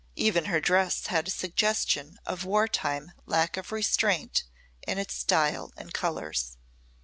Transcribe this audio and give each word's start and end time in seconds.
Even 0.15 0.45
her 0.45 0.59
dress 0.59 1.05
had 1.05 1.27
a 1.27 1.29
suggestion 1.29 2.17
of 2.25 2.43
wartime 2.43 3.11
lack 3.27 3.55
of 3.55 3.71
restraint 3.71 4.45
in 4.87 4.97
its 4.97 5.13
style 5.13 5.71
and 5.77 5.93
colours. 5.93 6.57